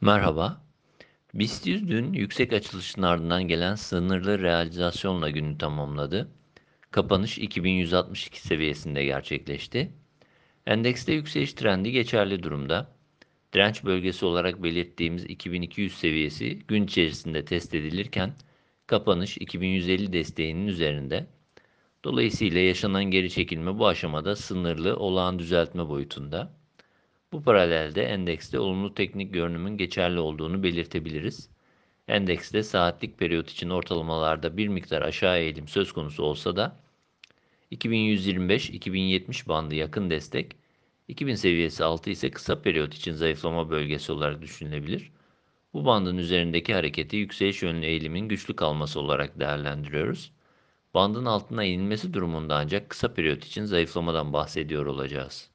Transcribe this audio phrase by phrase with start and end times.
[0.00, 0.62] Merhaba.
[1.34, 6.28] BIST 100 dün yüksek açılışın ardından gelen sınırlı realizasyonla günü tamamladı.
[6.90, 9.92] Kapanış 2162 seviyesinde gerçekleşti.
[10.66, 12.96] Endekste yükseliş trendi geçerli durumda.
[13.52, 18.34] Direnç bölgesi olarak belirttiğimiz 2200 seviyesi gün içerisinde test edilirken
[18.86, 21.26] kapanış 2150 desteğinin üzerinde.
[22.04, 26.57] Dolayısıyla yaşanan geri çekilme bu aşamada sınırlı olağan düzeltme boyutunda.
[27.32, 31.50] Bu paralelde endekste olumlu teknik görünümün geçerli olduğunu belirtebiliriz.
[32.08, 36.76] Endekste saatlik periyot için ortalamalarda bir miktar aşağı eğilim söz konusu olsa da
[37.72, 40.56] 2125-2070 bandı yakın destek,
[41.08, 45.12] 2000 seviyesi altı ise kısa periyot için zayıflama bölgesi olarak düşünülebilir.
[45.72, 50.32] Bu bandın üzerindeki hareketi yükseliş yönlü eğilimin güçlü kalması olarak değerlendiriyoruz.
[50.94, 55.50] Bandın altına inilmesi durumunda ancak kısa periyot için zayıflamadan bahsediyor olacağız.